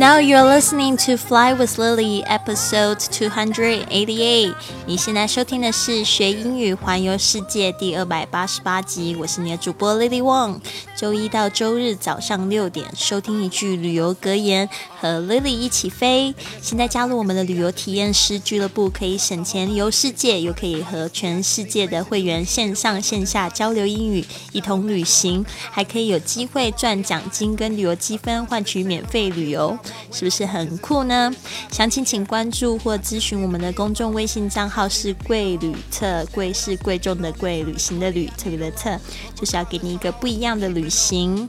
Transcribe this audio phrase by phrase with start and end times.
[0.00, 4.54] Now you're listening to Fly with Lily, episode two hundred eighty-eight。
[4.84, 9.16] 你现在收听的是学英语环游世界第二百八十八集。
[9.16, 10.60] 我是你的主播 Lily Wong。
[11.01, 14.69] 周一到周日早上六点，收听一句旅游格言，
[14.99, 16.35] 和 Lily 一起飞。
[16.61, 29.75] 现在加入我们的旅游体验师俱乐部，可以省钱游世界，又可以和全世界的会员线上线下交流英语，一同旅行，还可以有机会赚奖金跟旅游积分，换取免费旅游。
[30.11, 31.33] 是不是很酷呢？
[31.71, 38.95] 详情请关注或咨询我们的公众微信账号是“贵旅特”，贵是贵重的贵，旅行的旅，特别的特，
[39.33, 41.48] 就是要给你一个不一样的旅行。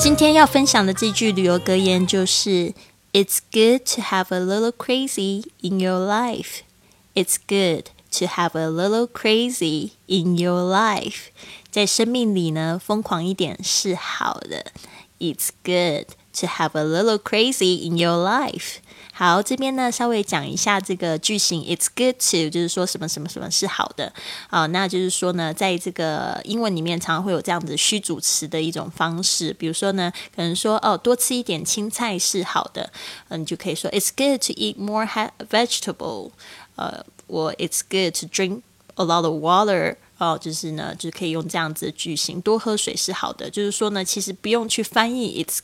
[0.00, 2.72] 今天要分享的这句旅游格言就是：
[3.12, 6.62] It's good to have a little crazy in your life.
[7.14, 11.26] It's good to have a little crazy in your life.
[11.70, 14.72] 在生命里呢，疯狂一点是好的。
[15.18, 16.06] It's good
[16.40, 18.76] to have a little crazy in your life.
[19.12, 24.12] 好，这边呢稍微讲一下这个句型，It's good to，就是说什么什么什么是好的
[24.48, 32.88] 啊，那就是说呢，在这个英文里面常常会有这样子虚主词的一种方式，比如说呢，可能说哦，多吃一点青菜是好的，
[33.28, 35.08] 嗯，你就可以说 It's good to eat more
[35.50, 36.30] vegetable，
[36.76, 38.61] 呃， 我 It's good to drink
[38.95, 45.59] a lot of water，哦，就是呢，就是可以用这样子的句型，多喝水是好的，就是说呢，其实不用去翻译 It's。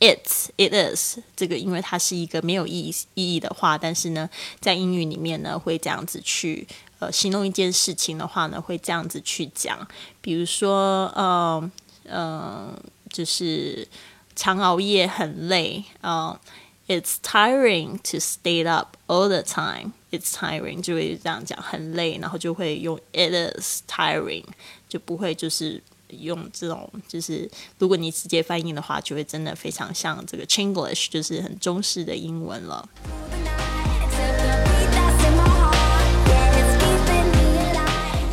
[0.00, 6.66] It's it is 这个，因为它是一个没有意义意义的话，但是呢，在英语里面呢，会这样子去
[7.00, 9.86] 呃形容一件事情的话呢，会这样子去讲。
[10.22, 11.70] 比如说，嗯
[12.04, 12.74] 嗯，
[13.10, 13.86] 就是
[14.34, 16.40] 常熬夜很累啊。
[16.89, 19.93] It's tiring to stay up all the time.
[20.11, 24.45] It's tiring 就会这样讲，很累，然后就会用 It is tiring，
[24.87, 25.81] 就不会就是。
[26.19, 27.49] 用这种就是，
[27.79, 32.87] 如果你直接翻译的话，就会真的非常像这个 Chinglish，就是很中式的英文了。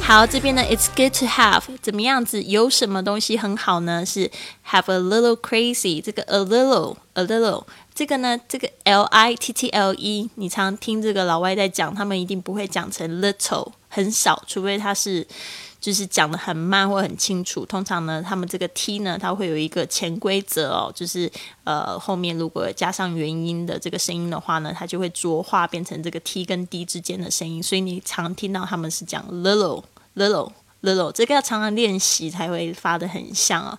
[0.00, 2.42] 好，这边呢，It's good to have 怎么样子？
[2.42, 4.04] 有什么东西很好呢？
[4.04, 4.30] 是
[4.68, 7.64] have a little crazy，这个 a little，a little，
[7.97, 15.25] 这个呢，这个 l i t t l e，你常听这个老外在讲，他们一定不会讲成 little，很少，除非他是。
[15.79, 21.31] 就是讲的很慢或很清楚，通常呢，他们这个 t 呢，它会有一个潜规则哦，就是
[21.65, 29.83] 呃后面如果加上元音的这个声音的话呢，它就会浊化变成这个 t 跟 d 之间的声音，所以你常听到他们是讲 little
[30.15, 33.77] little little，这个要常常练习才会发的很像哦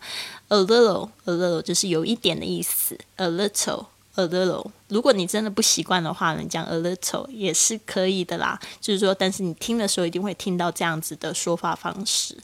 [0.49, 3.87] ，a little a little 就是有一点的意思，a little。
[4.19, 8.59] A little，如果你真的不习惯的话，你讲 a little 也是可以的啦。
[8.81, 12.37] 就是说，但是你听的时候一定会听到这样子的说法方式。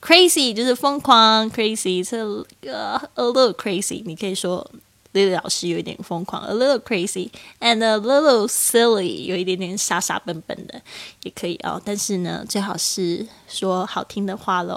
[0.00, 2.18] Crazy 就是疯狂，crazy 是
[2.62, 4.70] 呃 a little crazy，你可以说。
[5.14, 7.30] Lily 老师有一点疯狂，a little crazy
[7.60, 10.82] and a little silly，有一点点傻傻笨笨的
[11.22, 11.80] 也可以哦。
[11.84, 14.76] 但是呢，最好是说好听的话喽。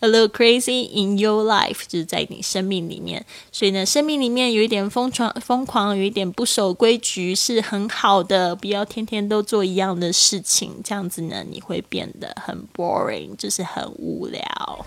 [0.00, 3.24] A little crazy in your life，就是在你生命里面。
[3.50, 8.54] 所以呢，生命里面有一点疯狂，疯狂有一点不守规矩是很好的。
[8.54, 14.86] 不要天天都做一样的事情，这样子呢，你会变得很 boring，就是很无聊。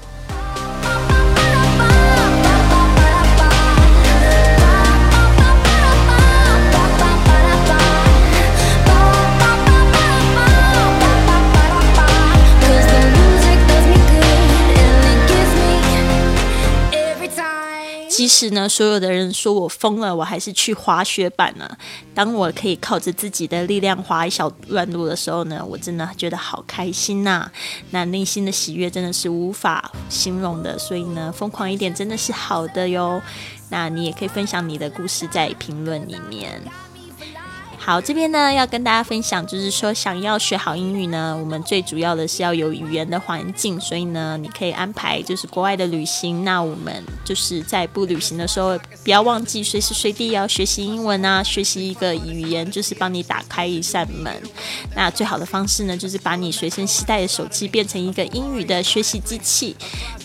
[18.12, 21.78] 即使呢，所有的人说我疯了，我还是去滑雪板呢。
[22.14, 27.50] 当我可以靠着自己的力量滑一小段路的时候呢，我真的觉得好开心呐！
[27.92, 30.78] 那内心的喜悦真的是无法形容的。
[30.78, 33.22] 所以呢，疯狂一点真的是好的哟。
[33.70, 36.62] 那你也可以分享你的故事在评论里面。
[37.84, 46.46] 好，这边呢要跟大家分享，就是说想要学好英语呢，我们最主要的是要有语言的环境，所以呢，你可以安排就是国外的旅行。
[46.46, 54.32] 那我们就是在不旅行的时候，不要忘记随时随地要学习英文啊，学习一个语言，就是帮你打开一扇门。
[54.96, 59.76] 那最好的方式呢，就是把你随身携带的手机变成一个英语的学习机器。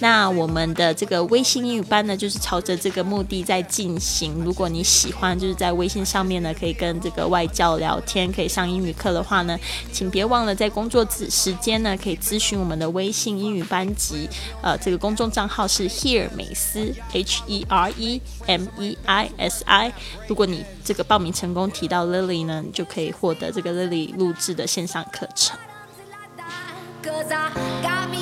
[0.00, 4.34] 那我们的这个微信英语班呢，就是朝着这个目的在进行。
[4.44, 9.58] 如果你喜欢，就是在微信上面呢，可以跟这个外教聊天，可以上英语课的话呢，
[9.92, 14.28] 请别忘了在工作时时间呢，可以咨询我们的微信英语班级。
[14.62, 19.92] 呃，这个公众账号是 Here 美思 H E R E M E I S I。
[20.26, 25.58] 如果你这个报名成功提到 Lily 呢，你就可以获得这个 Lily 录制的线上课程。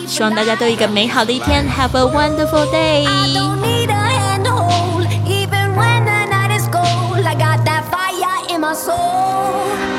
[0.06, 4.03] 希望大家都有一个美好的一天，Have a wonderful day。
[8.74, 9.93] Soul.